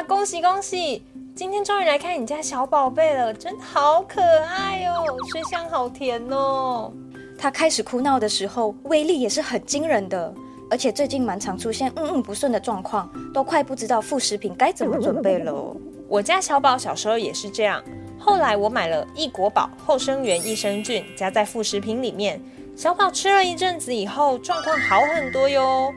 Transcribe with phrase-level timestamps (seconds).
[0.00, 1.02] 哇，恭喜恭喜！
[1.36, 6.90] 今天终于来看你家小宝贝了，真的好可爱哦，水香好甜哦。
[7.38, 10.32] 他开始哭闹的时候，威力也是很惊人的，
[10.70, 15.76] 而且最近蛮常出现嗯嗯不顺的状况，都快不知道副食品该怎么准备了。
[16.08, 17.84] 我家小宝小时候也是这样，
[18.18, 22.40] 后来我买了益国宝后生元益生菌，加在副食品里面，
[22.74, 25.92] 小宝吃了一阵子以后，状况好很多哟。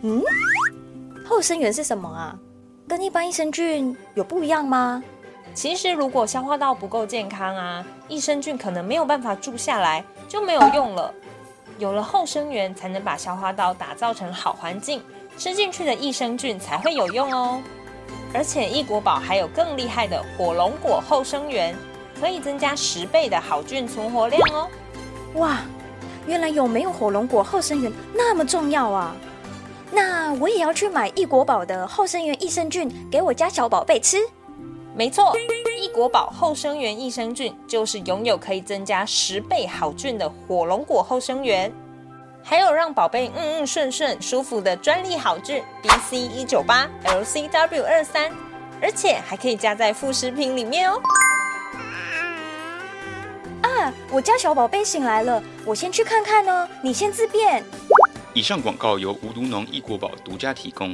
[0.00, 0.22] 嗯，
[1.26, 2.38] 后生元是什么啊？
[2.86, 5.02] 跟一般益生菌有不一样吗？
[5.54, 11.12] 其实如果消化道不够健康啊，益生菌可能没有办法住下来，就没有用了。
[11.78, 15.02] 有了后生源，才能把消化道打造成好环境，
[15.38, 17.62] 吃进去的益生菌才会有用哦。
[18.34, 21.74] 而且益国宝还有更厉害的火龙果后生源，
[22.20, 24.68] 可以增加十倍的好菌存活量哦。
[25.36, 25.62] 哇，
[26.26, 29.16] 原来有没有火龙果后生源那么重要啊！
[29.90, 34.18] 那我也要去买益国宝的后生元益生菌给我家小宝贝吃。
[34.96, 35.36] 没错，
[35.80, 41.72] 益国宝后生元益生菌就是拥有可以增加十倍好菌的火龙果后生元，
[42.42, 48.30] 还有让宝贝嗯嗯顺顺舒服的专利好菌 BC 一九八 LCW 二三，
[48.80, 51.00] 而且还可以加在副食品里面哦。
[53.62, 57.64] 啊，我家小宝贝醒来了，我先去看看哦，你先自便。
[58.36, 60.92] 以上广告由无毒农益国宝独家提供。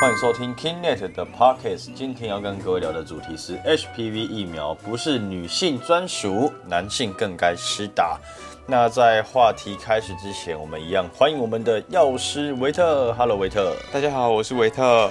[0.00, 1.92] 欢迎收听 KingNet 的 Podcast。
[1.94, 8.20] 今天要跟各位聊的主题是 HPV 疫苗不是女性专属，男性更该施打。
[8.66, 13.12] 那在话题开始之前，我们一样欢迎我们的药师维特。
[13.14, 13.74] Hello，维特。
[13.92, 15.08] 大家好，我是维特。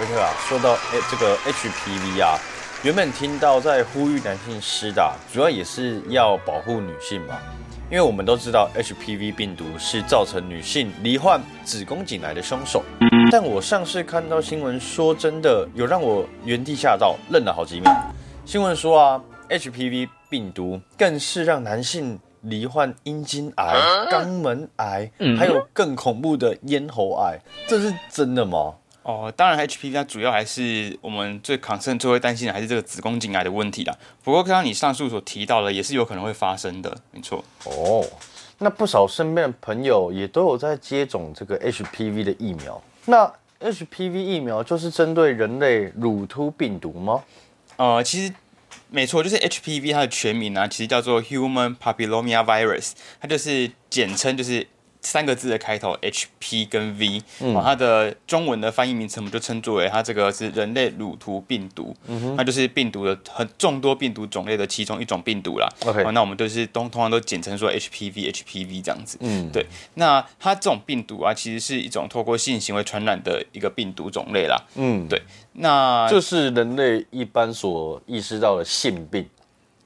[0.00, 2.36] 维特啊，说到诶这个 HPV 啊，
[2.82, 7.38] 原本听到在呼吁男性施打，主要也是要保护女性嘛。
[7.88, 12.82] 因为我们都知道 HPV 病毒是造成女性罹患子宫颈癌的凶手。
[13.30, 17.90] 但我上次看到新闻，说真的有让我原地吓到，愣了好几秒。
[18.44, 23.74] 新闻说啊，HPV 病毒更是让男性罹患阴茎癌、
[24.10, 28.74] 肛门癌，还有更恐怖的咽喉癌，这是真的吗？
[29.02, 33.96] 哦，当然，HPV 它主要还是我们最 concern、最会担心的还是这个子宫颈癌的问题啦。
[34.22, 37.42] 不过，刚刚你上述所提到的，也是有可能会发生的，没错。
[37.64, 38.04] 哦，
[38.58, 42.82] 那不少身边的朋友也都有在接种这个 HPV 的疫苗。
[43.06, 47.24] 那 HPV 疫苗就是针对人类乳突病毒吗？
[47.76, 48.34] 呃，其实
[48.90, 54.66] 没错，就是 HPV 它的全名呢，其实叫做 Human Papilloma Virus，它就是简称就是。
[55.08, 61.96] 三个字的开头，H P 跟 V，嗯，它的中文的翻译名称我们就称作为它这个是人类乳突病毒，
[62.36, 65.66] 那就是病毒的很众多病毒种类的其中一种病毒啦。
[65.86, 69.16] OK，那我们都是通通常都简称说 H P V H P V 这样子。
[69.22, 69.64] 嗯，对。
[69.94, 74.62] 那它这种病毒啊，其实是一种透过性行为传染的一个病毒种类啦。
[74.74, 75.22] 嗯，对。
[75.54, 79.26] 那就是人类一般所意识到的性病，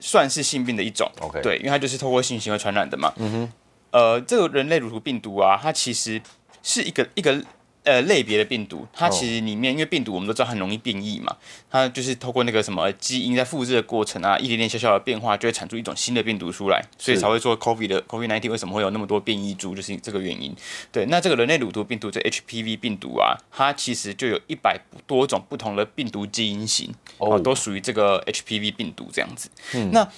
[0.01, 1.09] 算是性病的一种。
[1.21, 3.13] OK，对，因为它就是透过性行为传染的嘛。
[3.19, 3.53] 嗯哼。
[3.93, 6.21] 呃，这个人类乳头病毒啊，它其实
[6.63, 7.45] 是一个一个
[7.85, 8.87] 呃类别的病毒。
[8.91, 11.37] 它其实里面，因为病毒我们都知道很容易变异嘛，
[11.71, 20.57] 它就是透过那个什么基因在复制的过程啊，一点点小小的变化就会产出一种新的病毒出来，所以才会说 COVID 的 COVID nineteen 为什么会有那么多变异株，就是这个原因。
[20.91, 29.51] 对，那这个人类乳头病毒这 HPV 病毒啊，它其实就有一百多种不同的病毒基因型，哦，都属于这个 HPV 病毒这样子。
[29.75, 30.09] 嗯，那。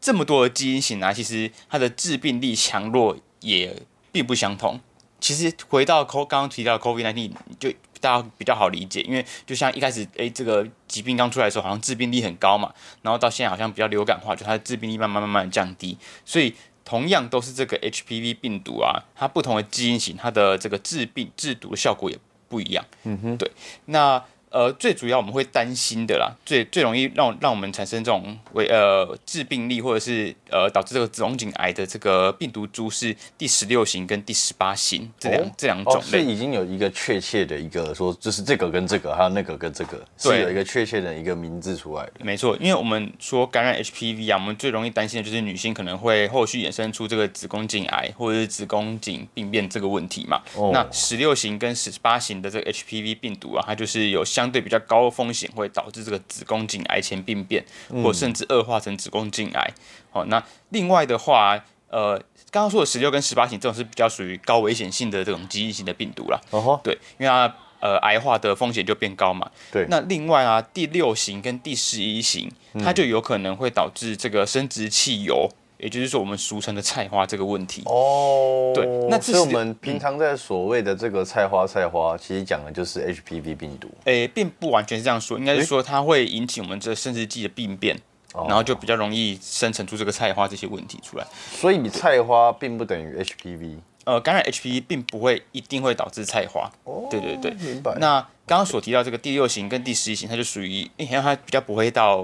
[0.00, 3.76] 这么多的基因型啊，其实它的致病力强弱也
[4.10, 4.80] 并不相同。
[5.20, 12.72] 其实回到 CO 刚刚提到 COVID nineteen 就大家比较好理解，因为就像一开始，哎，这个疾病刚出来的时候，好像致病力很高嘛，
[13.02, 15.96] 然后到现在好像比较流感化，就它的致病力慢慢慢慢降低。
[16.24, 16.54] 所以
[16.84, 22.18] 同样都是这个 HPV 病毒啊，它不同的基因型，它的这个致病制毒的效果也
[22.48, 22.84] 不一样。
[23.04, 23.50] 嗯哼，对，
[23.86, 24.22] 那。
[24.54, 42.12] 呃，最主要我们会担心的啦，最最容易让让我们产生这种为呃致病力或者是呃导致这个子宫颈癌的这个病毒株是第十六型跟第十八型这两这两种类，是已经有一个确切的一个说，就是这个跟这个还有那个跟这个是有一个确切的一个名字出来的。
[42.20, 50.40] 没错，因为我们说感染 HPV 啊，我们最容易担心的就是女性可能会后续衍生出这个子宫颈癌或者是子宫颈病变这个问题嘛。
[50.54, 57.64] 哦那十六型跟十八型的这个 HPV 病毒啊，它就是有相相对比较高的风险会导致这个子宫颈癌前病变，
[58.02, 59.72] 或甚至恶化成子宫颈癌。
[60.10, 61.58] 好，那另外的话，
[61.88, 62.18] 呃，
[62.50, 66.38] 刚刚说的十六跟十八型这种是比较属于高危险性的这种基因型的病毒啦。
[66.50, 69.50] 哦吼，对，因为它呃癌化的风险就变高嘛。
[69.72, 72.52] 对那另外啊，第六型跟第十一型，
[72.84, 75.48] 它就有可能会导致这个生殖器疣，
[75.84, 77.82] 也就是说我们俗称的菜花这个问题。
[77.84, 83.90] 哦，对那这所以我是们平常在所谓的这个菜花菜花，其实讲的就是 HPV 病毒。
[84.04, 87.94] 诶，并不完全是这样说，应该是说它会引起我们这生殖器的病变，
[88.32, 91.26] 哦然后就比较容易生成出这个菜花这些问题出来。
[91.52, 93.76] 所以菜花并不等于 HPV。
[94.04, 96.72] 呃，感染 HPV 并不会一定会导致菜花。
[96.84, 97.94] 哦对对对明白。
[98.00, 102.22] 那刚刚所提到这个第六型跟第十一型，它就属于，因为它比较不会到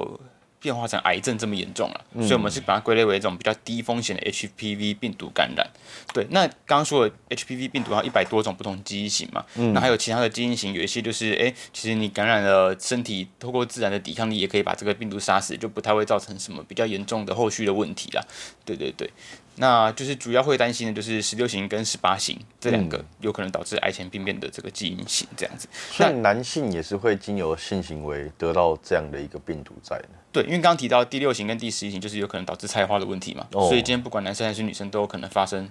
[0.61, 5.67] 变化成癌症这么严重了，所以我们是把它归类为一种比较低风险的 HPV 病毒感染。
[6.13, 18.23] 对，那刚刚说的 HPV 病毒有一百多种不同基因型嘛，嗯那还有其他的基因型，有一些就是，哎、其实你感染了，身体透过自然的抵抗力也可以把这个病毒杀死，就不太会造成什么比较严重的后续的问题啦。
[18.65, 19.11] 对对对。
[19.57, 25.69] 那就是主要会担心的就是十六型跟十八型这两个有可能导致癌前病变的这个基因型这样子。
[25.91, 30.09] 所以男性也是会经由性行为得到这样的一个病毒在的。
[30.33, 35.69] 对，因为刚刚提到第六型跟第十一型就是有可能导致菜花的问题嘛，哦所以今天不管男生还是女生都有可能发生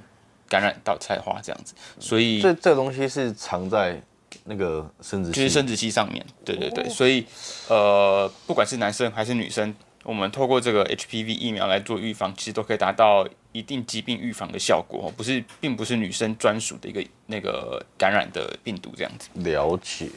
[0.47, 4.01] 感染到菜花这样子，所以这这个东西是藏在
[4.45, 7.25] 那个生殖器，就是生殖器上面，对对对，所以
[7.67, 9.73] 呃，不管是男生还是女生，
[10.03, 19.29] 我们透过这个 HPV 疫苗来做预防，其实都可以达到一定疾病预防的效果，哦不是，并不是女生专属的一个那个感染的病毒这样子。
[19.35, 20.09] 了解。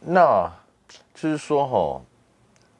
[0.00, 0.50] 那
[1.14, 2.02] 就是说哈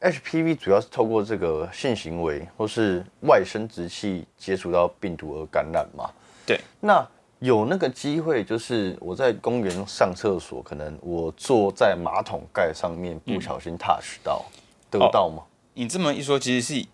[0.01, 6.11] ，HPV 主要是透过这个性行为或是外生殖器接触到病毒而感染嘛？
[6.47, 6.61] 对。
[6.81, 7.07] 那
[7.39, 14.45] 有那个机会，就是我在公园上厕所，可能我坐在马桶盖上面不小心 touch 到，
[14.91, 15.43] 得到吗？
[15.75, 16.87] 你这么一说，其实是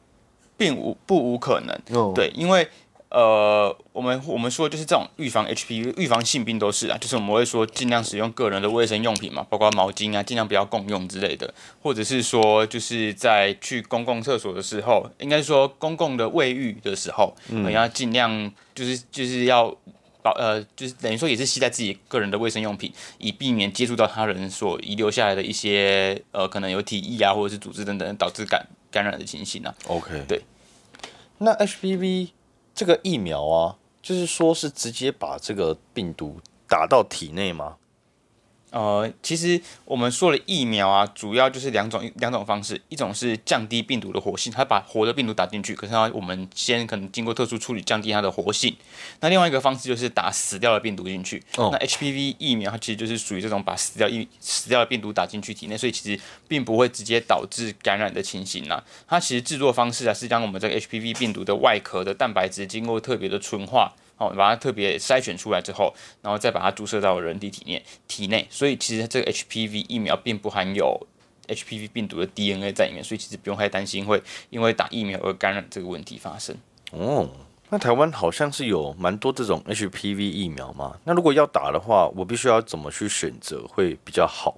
[0.56, 2.69] 并无不无可能，哦对，因为
[3.17, 19.75] 呃，我们我们说就是这种预防 HPV、预防性病都是啊，就是我们会说尽量使用个人的卫生用品嘛，包括毛巾啊，尽量不要共用之类的，或者是说就是在去公共厕所的时候，应该说公共的卫浴的时候，嗯、要尽量就是就是要。
[20.23, 29.73] 保呃，就是等于说也是携带自己个人的卫生用品，以避免接触到他人所遗留下来的一些呃，可能有体液啊，或者是组织等等导致感感染的情形啊。
[29.87, 30.43] OK，对。
[31.39, 32.31] 那 HPV
[32.76, 36.38] 这个疫苗啊，就是说是直接把这个病毒
[36.69, 37.76] 打到体内吗？
[38.76, 48.76] 呃，其实我们说了疫苗啊，主要就是两种两种方式，一种是降低病毒的活性，它把活的病毒打进去，可是它我们先可能经过特殊处理降低它的活性。
[49.20, 51.43] 那另外一个方式就是打死掉的病毒进去。
[51.56, 58.84] 哦那 HPV 疫苗它其实就是属于这种把死掉疫死掉的病毒打进去体内，所以其实并不会直接导致感染的情形啦。
[59.08, 63.94] 它其实制作方式啊是将我们这个 HPV 病毒的外壳的蛋白质经过特别的纯化。
[64.19, 71.07] 哦，把它特别筛选出来之后，然后再把它注射到人体体内体内，所以其实这个 HPV 疫苗并不含有
[71.49, 76.57] HPV 病毒的 DNA 在里面，所以其实不用太担心会因为打疫苗而感染这个问题发生。
[76.93, 77.29] 哦，
[77.69, 80.99] 那台湾好像是有蛮多这种 HPV 疫苗嘛。
[81.05, 84.57] 那如果要打的话，我必须要怎么去选择会比较好？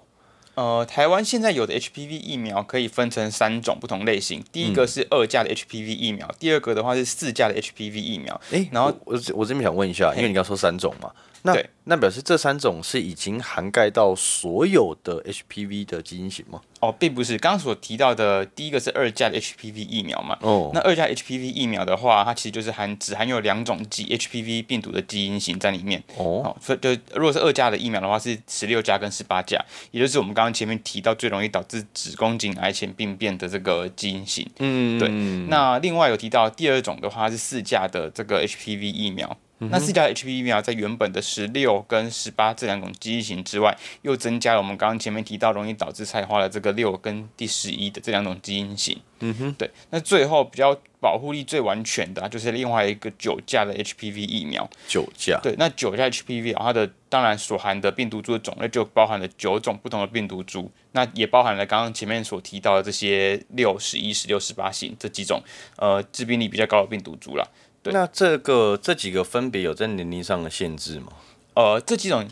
[0.59, 8.41] 呃，台湾现在有的 HPV 疫苗可以分成三种不同类型，第一个是二价的 HPV 疫苗，第二个的话是四价的 HPV 疫苗。
[8.51, 16.61] 诶，然后我我我这边想问一下，因为你刚刚说三种嘛，那那表示这三种是已经涵盖到所有的 HPV 的基因型吗？
[16.81, 20.37] 哦，并不是，刚刚所提到的第一个是二价的 HPV 疫苗嘛。
[20.43, 26.03] 哦那二价 HPV 疫苗的话，它其实就是含只含有两种基 HPV 病毒的基因型在里面。
[26.17, 29.59] 哦，哦，所以就如果是二价的疫苗的话，是十六价跟十八价，
[29.91, 34.49] 也就是我们刚刚前面提到最容易导致子宫颈癌前病变的这个基因型。
[34.59, 35.09] 嗯对，
[35.49, 39.37] 那另外有提到第二种的话是四价的这个 HPV 疫苗。
[39.59, 48.99] 那四价 HPV 疫苗在原本的十六跟十八这两种基因型之外，又增加了我们刚刚前面提到容易导致菜花的这个六跟第十一的这两种基因型。
[49.21, 49.69] 嗯哼，对。
[49.91, 54.69] 那最后比较保护力最完全的、啊、就是另外一个九价的 HPV 疫苗。
[54.87, 65.43] 九价，对，那九价 HPV 啊，它的当然所含的病毒株的种类就包含了九种不同的病毒株，那也包含了刚刚前面所提到的这些六、十一、十六、十八型这几种
[65.79, 67.45] 呃致病力比较高的病毒株啦。
[67.91, 71.09] 对那这个这几个分别有在年龄上的限制吗？
[71.55, 72.27] 呃，这几种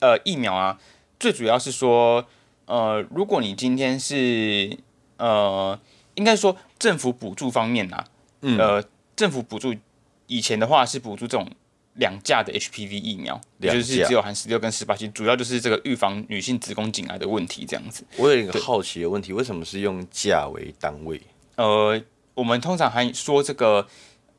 [0.00, 0.78] 呃疫苗啊，
[1.20, 2.26] 最主要是说，
[2.66, 4.76] 呃，如果你今天是
[5.18, 5.78] 呃，
[6.14, 8.04] 应该说政府补助方面啊，
[8.40, 9.74] 嗯呃，政府补助
[10.26, 11.48] 以前的话是补助这种
[11.94, 18.04] 两价的 HPV 疫苗，也就是只有含十六跟十八期，主要就是这个预防女性子宫颈癌的问题这样子。
[18.16, 21.20] 我有一个好奇的问题，为什么是用价为单位？
[21.56, 22.00] 呃，
[22.34, 23.86] 我们通常还说这个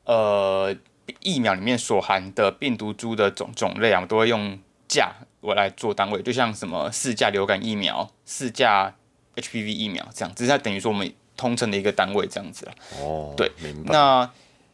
[0.04, 0.74] 呃
[1.20, 4.58] 疫苗里面所含的病毒株的种种类啊，我们都会用
[4.88, 8.94] 价我来做单位，就像什么四价流感疫苗、四价
[9.36, 12.74] HPV 疫苗这样，只是它等于说我们通称的一个单位这样子了。
[13.00, 13.92] 哦，对，明白。
[13.92, 14.30] 那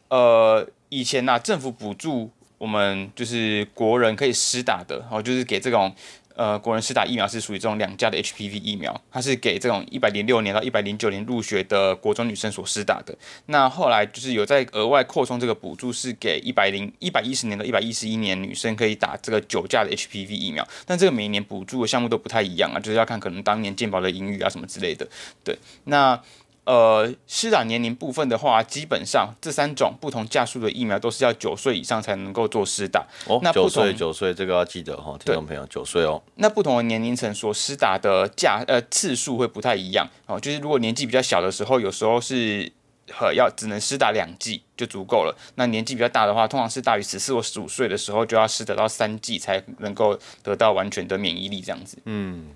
[0.09, 5.95] 呃，以前啊、政府补助我们就是国人可以施打的，哦，就是给这种
[6.41, 13.15] 呃国人施打疫苗是属于这种两价的 HPV 疫苗，它是给这种一百零六年到一百零九年入学的国中女生所施打的。
[13.47, 25.07] 那后来就是有在额外扩充这个补助，是给一百零一百一十年到一百一十一年女生可以打这个九价的 HPV 疫苗，但这个每年补助的项目都不太一样啊，就是要看可能当年健保的盈余啊什么之类的。
[25.45, 26.19] 对，那。
[26.65, 33.05] 呃，施打年龄部分的话，基本上这三种不同价数的疫苗都是要九岁以上才能够做施打。
[33.27, 36.23] 哦，那不同岁九岁这个要记得哈，听众朋友，九岁哦。
[36.37, 40.39] 那不同的年龄层所施打的价呃次数会不太一样哦。
[40.39, 42.71] 就是如果年纪比较小的时候，有时候是
[43.19, 45.37] 呃要只能施打两剂就足够了。
[45.57, 51.99] 那年纪比较大的话，通常是大于十四或十五岁的时候，就要施打到三剂才能够得到完全的免疫力这样子。
[52.05, 52.51] 嗯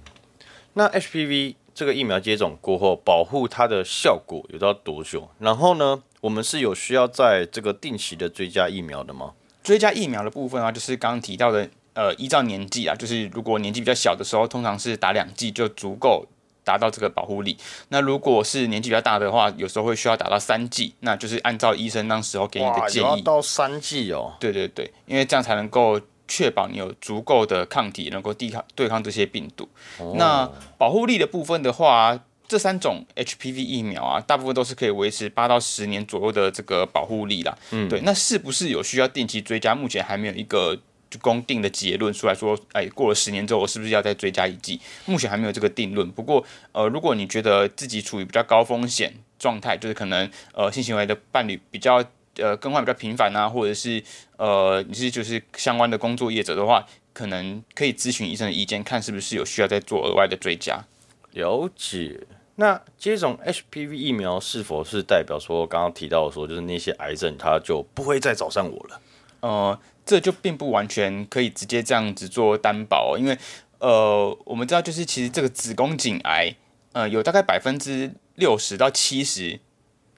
[0.75, 5.29] 那 HPV 这个疫苗接种过后，保护它的效果有到多久？
[5.41, 9.33] 然后呢，我们是有需要在这个定期的追加疫苗的吗？
[9.63, 16.25] 追加疫苗的部分啊，就是刚刚提到的，呃，依照年纪啊，就是如果年纪比较小的时候，通常是打两剂就足够
[16.63, 17.57] 达到这个保护力。
[17.89, 23.23] 那如果是年纪比较大的话，有时候会需要打到三剂，那就是按照医生当时候给你的建议。
[23.23, 24.35] 到三剂哦。
[24.39, 29.69] 对对对，因为这样才能够确保你有足够的抗体，能够抵抗对抗这些病毒。
[30.17, 37.57] 那保护力的部分的话，这三种 HPV 疫苗啊，大部分都是可以维持八到十年左右的这个保护力啦。
[37.71, 38.01] 嗯，对。
[38.03, 39.75] 那是不是有需要定期追加？
[39.75, 40.77] 目前还没有一个
[41.11, 44.81] 就公定的结论出来说，哎，过了十年之后，我是不是要再追加一剂？
[45.07, 46.11] 目前还没有这个定论。
[46.11, 52.05] 不过，呃，如果你觉得自己处于比较高风险状态，就是可能呃性行为的伴侣比较
[52.37, 54.03] 呃更换比较频繁啊，或者是
[54.37, 60.85] 呃你是就是相关的工作业者的话，可能可以咨询医生的意见，看是不是有需要再做额外的追加。
[61.33, 62.21] 了解。
[62.57, 69.01] 那接种 HPV 疫苗是否是代表说刚刚提到说，就是那些癌症它就不会再找上我了？
[69.41, 73.37] 呃，这就并不完全可以直接这样子做担保哦，因为
[73.81, 76.55] 呃，我们知道就是其实这个子宫颈癌，
[76.93, 79.59] 呃，有大概百分之六十到七十，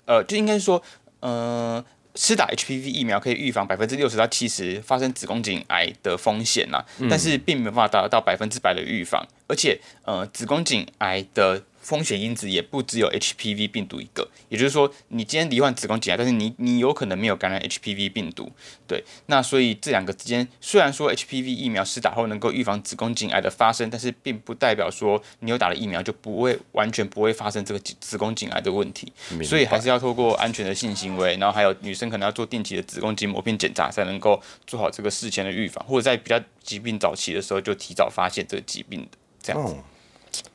[0.04, 0.82] 呃，就应该说，
[1.20, 1.82] 呃，
[2.16, 18.50] 施打 HPV 疫苗可以预防百分之六十到七十发生子宫颈癌的风险呐、但是并没有办法达到百分之百的预防，而且呃，子宫颈癌的风险因子也不只有 HPV 病毒一个，也就是说，你今天罹患子宫颈癌，但是你你有可能没有感染 HPV 病毒，
[18.88, 29.12] 对，那所以这两个之间，虽然说 HPV 疫苗施打后能够预防子宫颈癌的发生，但是并不代表说你有打了疫苗就不会完全不会发生这个子宫颈癌的问题，
[29.44, 39.08] 所以还是要透过安全的性行为，然后还有女生可能要做定期的子宫颈膜片检查，才能够做好这个事前的预防，或者在比较疾病早期的时候就提早发现这个疾病的
[39.40, 39.76] 这样子。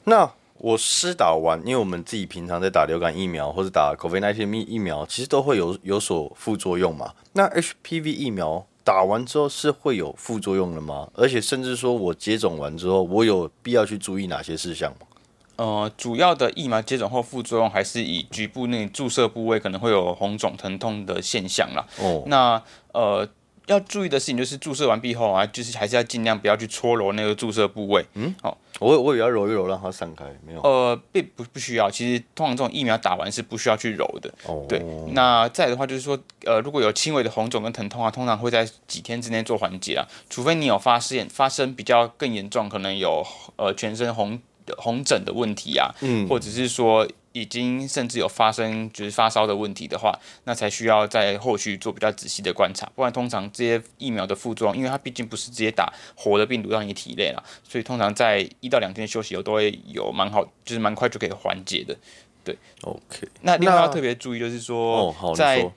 [0.03, 0.29] 那
[0.61, 7.13] 我施打完，因为我们自己平常在打流感疫苗或者打 COVID-19 疫疫苗，其实都会有有所副作用嘛。
[7.33, 11.09] 那 HPV 疫苗打完之后是会有副作用的吗？
[11.15, 15.07] 而且甚至说我接种完之后，我有必要去注意哪些事项吗？
[15.55, 21.83] 呃，主要的疫苗接种后副作用还是以局部那注射部位可能会有红肿疼痛的现象啦。
[21.99, 22.61] 哦，那
[22.93, 23.27] 呃，
[23.71, 28.05] 要注意的事情就是注射完毕后啊，就是还是要尽量不要去搓揉那个注射部位。
[28.13, 30.61] 嗯，好、我我也要揉一揉让它散开，没有？
[30.61, 34.31] 呃，并不不需要，其实通常这种疫苗打完是不需要去揉的。
[34.45, 43.25] 哦，对，那再的话就是说，呃，如果有轻微的红肿跟疼痛啊，通常会在几天之内做缓解啊，除非你有发现发生比较更严重，可能有
[43.55, 44.39] 呃全身红
[44.77, 61.95] 红疹的问题啊，嗯或者是说已经甚至有发生就是发烧的问题的话，那才需要在后续做比较仔细的观察，不然通常这些疫苗的副作用，因为它毕竟不是直接打活的病毒到你体内啦，所以通常在一到两天休息后都会有蛮好，就是蛮快就可以缓解的。
[62.43, 62.57] 对。
[62.81, 65.73] OK，那另外要特别注意就是哦，说，在说，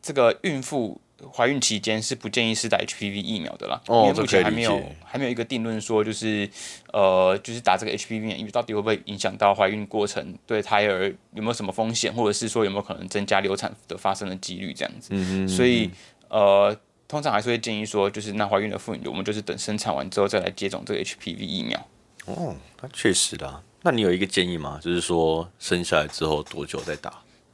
[0.00, 1.00] 这个孕妇
[1.34, 6.48] 怀孕期间是不建议施打 HPV 疫苗的啦，哦因为目前还没有还没有一个定论说就是
[6.92, 15.90] 呃就是打这个 HPV 疫苗到底会不会影响到怀孕过程对胎儿有没有什么风险，或者是说有没有可能增加流产的发生的几率这样子，嗯所以
[16.28, 16.76] 呃。
[17.08, 21.78] 通常还是会建议说，就是那怀孕的妇女，我们就是等生产完之后再来接种这个 HPV 疫苗。
[22.24, 23.60] 哦，那确实啦。
[23.82, 24.80] 那你有一个建议吗？
[24.82, 27.12] 就是说生下来之后多久再打？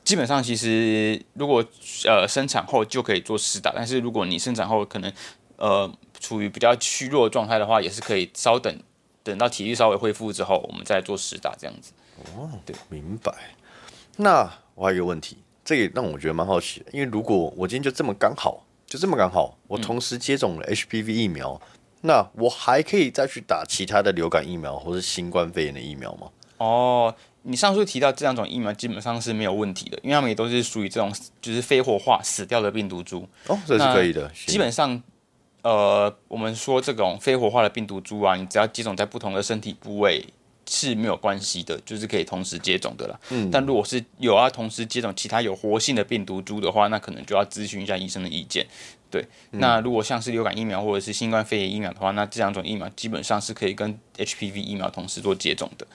[0.09, 1.63] 基本上，其实如果
[2.07, 5.13] 呃生产后就可以做施打，但是如果你生产后可能
[5.57, 8.75] 呃处于比较虚弱的状态的话，也是可以稍等，
[9.23, 11.93] 等到体力稍微恢复之后，我们再做施打这样子。
[12.35, 13.31] 哦，对明白。
[14.17, 21.61] 那我还有一个问题，这也让我觉得蛮好奇的，因为如果我今天就这么刚好，就这么刚好，我同时接种了 HPV 疫苗，
[22.01, 26.31] 那我还可以再去打其他的流感疫苗或是新冠肺炎的疫苗吗？
[26.57, 27.15] 哦，
[27.49, 33.27] 你上述提到这两种疫苗基本上是没有问题的，因为它们也都是属于这种就是非活化死掉的病毒株。
[33.47, 34.31] 哦，这是可以的。
[34.47, 35.03] 基本上，
[35.63, 40.23] 呃，我们说这种非活化的病毒株啊，你只要接种在不同的身体部位
[40.69, 43.19] 是没有关系的，就是可以同时接种的啦。
[43.31, 43.51] 嗯。
[43.51, 48.67] 但如果是有要同时接种其他有活性的病毒株的话，那可能就要咨询一下医生的意见。
[49.11, 49.25] 对。
[49.53, 55.87] 那如果像是流感疫苗或者是新冠肺炎疫苗的话，那这两种疫苗基本上是可以跟 HPV 疫苗同时做接种的。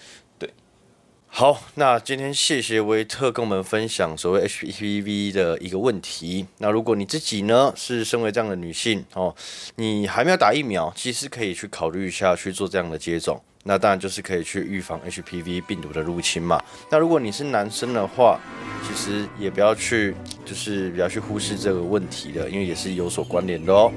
[1.35, 6.45] 好，那今天谢谢维特跟我们分享所谓 HPV 的一个问题。
[6.59, 9.33] 那如果你自己呢是身为这样的女性哦，
[9.77, 13.41] 你还没有打疫苗，其实可以去考虑一下去做这样的接种。
[13.63, 16.63] 那当然就是可以去预防 HPV 病毒的入侵嘛。
[16.91, 18.39] 那如果你是男生的话，
[18.87, 20.13] 其实也不要去，
[20.45, 23.91] 就是不要去忽视这个问题的，因为也是有所关联的哦。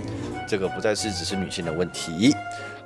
[0.48, 2.34] 这个不再是只是女性的问题。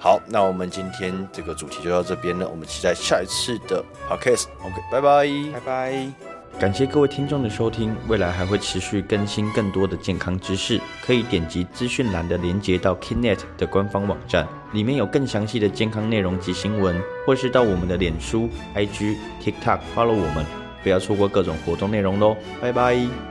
[0.03, 2.49] 好，那我们今天这个主题就到这边了。
[2.49, 4.47] 我们期待下一次的 podcast。
[4.63, 6.13] OK，拜拜，拜拜。
[6.59, 20.47] 感谢各位听众的收听，未来还会持续更新更多的健康知识，可以点击资讯栏的连接到 Kinet 的官方网站，里面有更详细的健康内容及新闻，或是到我们的脸书、IG、TikTok follow 我们，
[20.83, 22.37] 不要错过各种活动内容喽。
[22.59, 23.30] 拜拜。